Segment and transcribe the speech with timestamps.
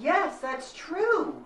[0.00, 1.44] Yes, that's true.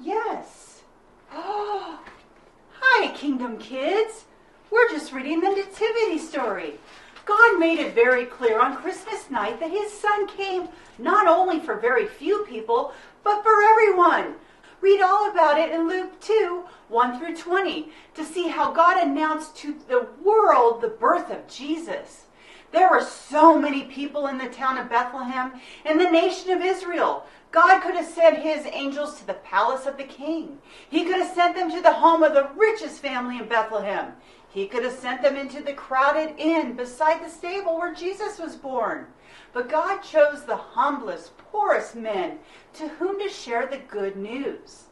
[0.00, 0.82] Yes.
[1.30, 4.24] Hi, Kingdom Kids.
[4.70, 6.78] We're just reading the Nativity story.
[7.24, 10.68] God made it very clear on Christmas night that his son came
[10.98, 14.34] not only for very few people, but for everyone.
[14.80, 19.56] Read all about it in Luke 2 1 through 20 to see how God announced
[19.56, 22.24] to the world the birth of Jesus.
[22.70, 27.24] There were so many people in the town of Bethlehem and the nation of Israel.
[27.50, 30.58] God could have sent his angels to the palace of the king.
[30.90, 34.12] He could have sent them to the home of the richest family in Bethlehem.
[34.50, 38.56] He could have sent them into the crowded inn beside the stable where Jesus was
[38.56, 39.06] born.
[39.52, 42.38] But God chose the humblest, poorest men
[42.74, 44.84] to whom to share the good news.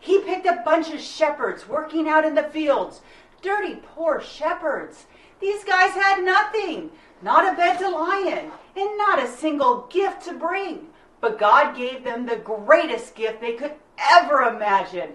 [0.00, 3.02] He picked a bunch of shepherds working out in the fields.
[3.42, 5.06] Dirty, poor shepherds.
[5.40, 6.90] These guys had nothing,
[7.22, 10.86] not a bed to lie in, and not a single gift to bring.
[11.20, 15.10] But God gave them the greatest gift they could ever imagine.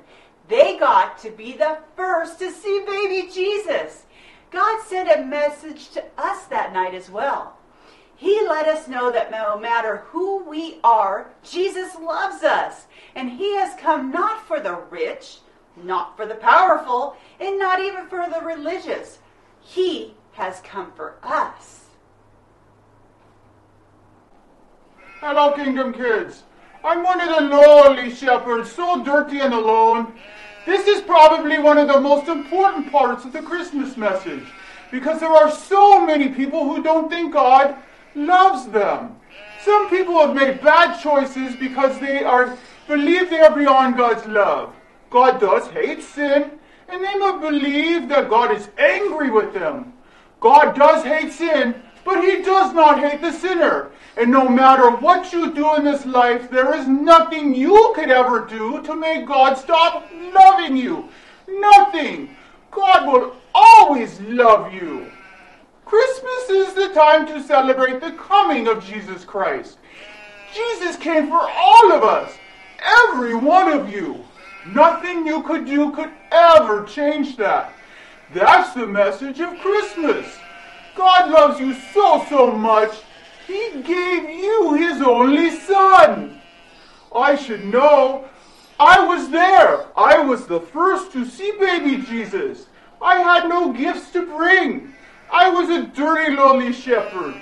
[0.47, 4.03] They got to be the first to see baby Jesus.
[4.51, 7.57] God sent a message to us that night as well.
[8.15, 12.85] He let us know that no matter who we are, Jesus loves us.
[13.15, 15.39] And He has come not for the rich,
[15.75, 19.19] not for the powerful, and not even for the religious.
[19.59, 21.84] He has come for us.
[25.27, 26.43] Hello, Kingdom Kids.
[26.83, 30.13] I'm one of the lowly shepherds, so dirty and alone.
[30.67, 34.43] This is probably one of the most important parts of the Christmas message
[34.91, 37.75] because there are so many people who don't think God
[38.13, 39.15] loves them.
[39.63, 42.55] Some people have made bad choices because they are
[42.87, 44.75] believe they are beyond God's love.
[45.09, 46.51] God does hate sin,
[46.87, 49.91] and they must believe that God is angry with them.
[50.39, 53.91] God does hate sin, but he does not hate the sinner.
[54.15, 58.45] And no matter what you do in this life, there is nothing you could ever
[58.45, 61.09] do to make God stop loving you.
[61.47, 62.37] Nothing.
[62.71, 65.11] God will always love you.
[65.85, 69.77] Christmas is the time to celebrate the coming of Jesus Christ.
[70.53, 72.31] Jesus came for all of us,
[72.81, 74.23] every one of you.
[74.67, 77.73] Nothing you could do could ever change that.
[78.33, 80.25] That's the message of Christmas.
[80.95, 82.95] God loves you so, so much,
[83.47, 86.41] He gave you His only Son.
[87.13, 88.25] I should know.
[88.79, 89.85] I was there.
[89.95, 92.67] I was the first to see baby Jesus.
[93.01, 94.93] I had no gifts to bring.
[95.31, 97.35] I was a dirty, lonely shepherd.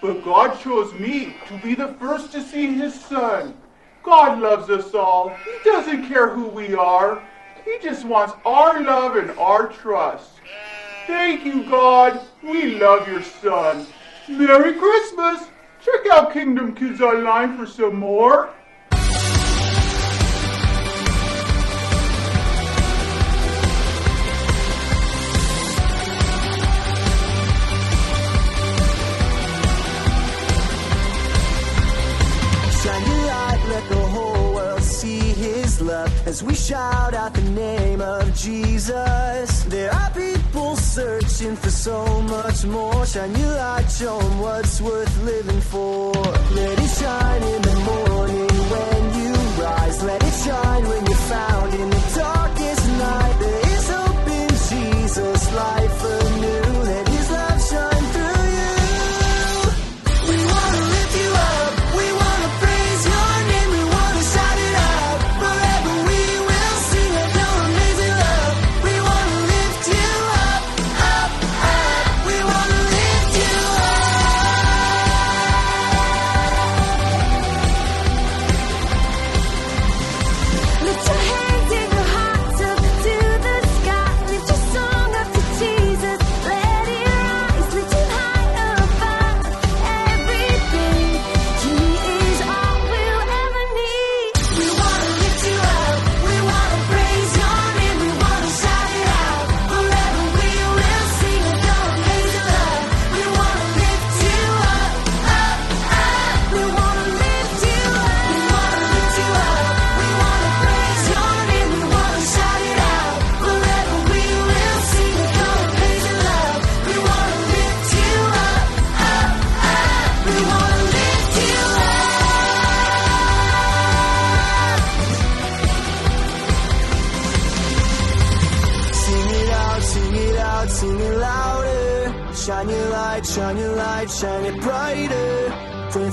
[0.00, 3.56] But God chose me to be the first to see His Son.
[4.02, 5.30] God loves us all.
[5.30, 7.22] He doesn't care who we are.
[7.64, 10.30] He just wants our love and our trust.
[11.06, 12.20] Thank you, God.
[12.42, 13.86] We love your son.
[14.28, 15.48] Merry Christmas.
[15.80, 18.50] Check out Kingdom Kids Online for some more.
[36.26, 39.62] As we shout out the name of Jesus.
[39.68, 40.55] There are people
[40.96, 43.04] searching for so much more.
[43.04, 46.12] Shine your light, show 'em what's worth living for.
[46.58, 49.98] Let it shine in the morning when you rise.
[50.10, 51.95] Let it shine when you're found in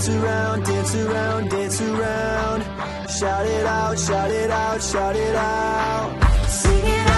[0.04, 2.62] Dance around, dance around, dance around.
[3.10, 6.50] Shout it out, shout it out, shout it out.
[6.50, 7.13] Sing it out,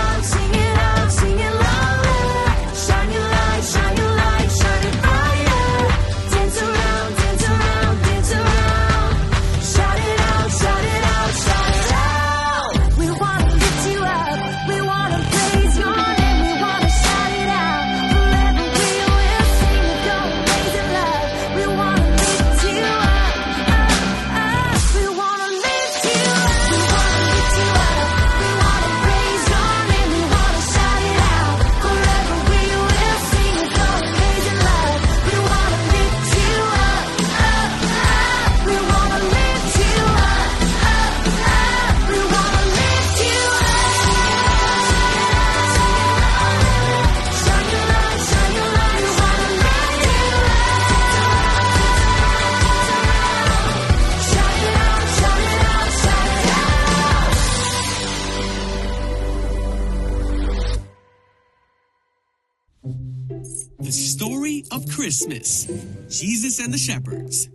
[65.06, 65.66] Christmas
[66.10, 67.48] Jesus and the Shepherds.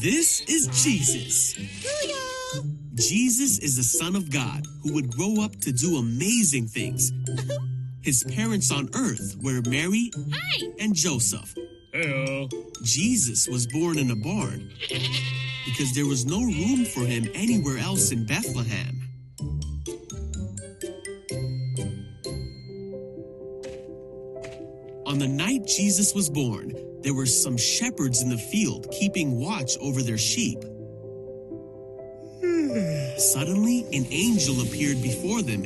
[0.00, 1.52] This is Jesus.
[2.94, 7.12] Jesus is the Son of God who would grow up to do amazing things.
[8.00, 10.10] His parents on earth were Mary
[10.78, 11.54] and Joseph.
[12.82, 14.70] Jesus was born in a barn
[15.66, 18.99] because there was no room for him anywhere else in Bethlehem.
[25.20, 26.72] The night Jesus was born,
[27.02, 30.62] there were some shepherds in the field keeping watch over their sheep.
[33.18, 35.64] Suddenly, an angel appeared before them,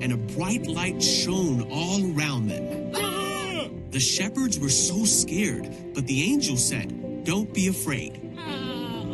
[0.00, 2.92] and a bright light shone all around them.
[2.96, 3.68] Ah!
[3.90, 8.34] The shepherds were so scared, but the angel said, Don't be afraid.
[8.38, 9.04] Ah,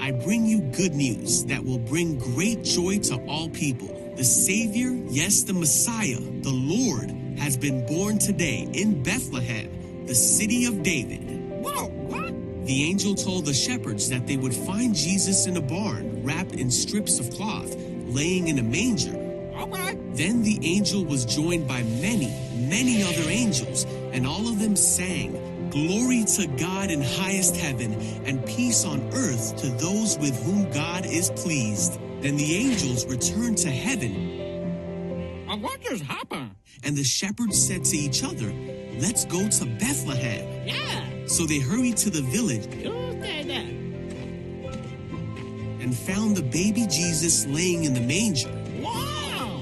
[0.00, 3.88] I bring you good news that will bring great joy to all people.
[4.16, 10.66] The Savior, yes, the Messiah, the Lord, has been born today in Bethlehem, the city
[10.66, 11.20] of David.
[11.50, 12.66] Whoa, what?
[12.66, 16.70] The angel told the shepherds that they would find Jesus in a barn, wrapped in
[16.70, 17.74] strips of cloth,
[18.06, 19.22] laying in a manger.
[20.14, 25.70] Then the angel was joined by many, many other angels, and all of them sang,
[25.70, 27.94] Glory to God in highest heaven,
[28.26, 31.98] and peace on earth to those with whom God is pleased.
[32.20, 34.31] Then the angels returned to heaven,
[35.62, 36.50] What just happened?
[36.84, 38.52] and the shepherds said to each other,
[38.98, 40.66] Let's go to Bethlehem.
[40.66, 42.90] Yeah, So they hurried to the village you
[43.22, 43.66] say that.
[45.82, 48.50] and found the baby Jesus laying in the manger.
[48.80, 49.60] Wow!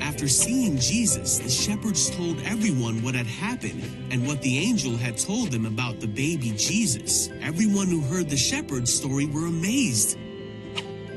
[0.00, 3.82] After seeing Jesus, the shepherds told everyone what had happened
[4.12, 7.28] and what the angel had told them about the baby Jesus.
[7.42, 10.16] Everyone who heard the shepherd's story were amazed.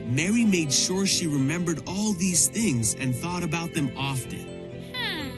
[0.10, 4.40] Mary made sure she remembered all these things and thought about them often.
[4.96, 5.30] Hmm.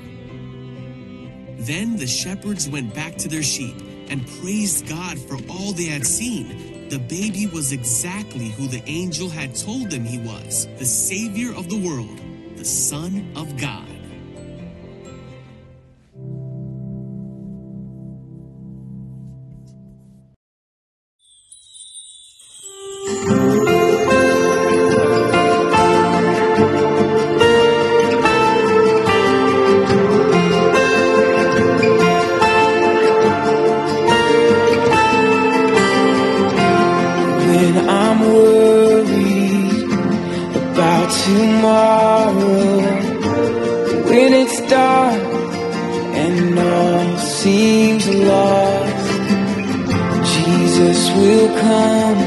[1.58, 3.76] Then the shepherds went back to their sheep
[4.10, 6.88] and praised God for all they had seen.
[6.90, 11.70] The baby was exactly who the angel had told them he was the Savior of
[11.70, 12.20] the world,
[12.56, 14.01] the Son of God.
[41.32, 42.82] Tomorrow.
[44.10, 45.22] When it's dark
[46.24, 49.10] and all seems lost,
[50.34, 52.22] Jesus will come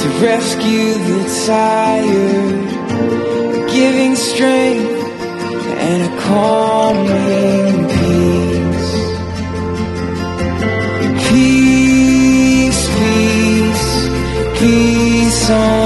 [0.00, 2.66] to rescue the tired,
[3.76, 4.94] giving strength
[5.88, 8.92] and a calming peace.
[11.28, 13.88] Peace, peace,
[14.58, 15.83] peace on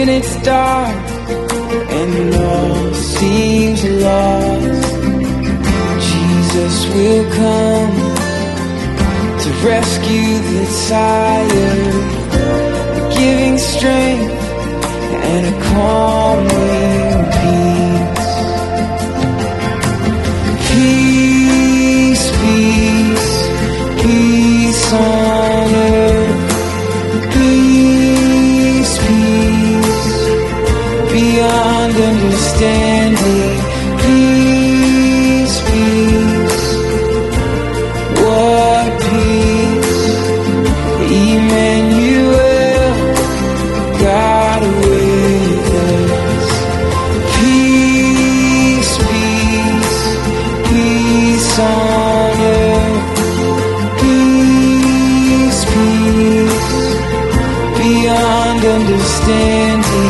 [0.00, 0.96] when it's dark
[1.98, 4.92] and all seems lost.
[6.10, 7.96] Jesus will come
[9.42, 11.94] to rescue the tired,
[13.18, 14.32] giving strength
[15.32, 16.19] and a calming
[57.80, 60.09] beyond understanding.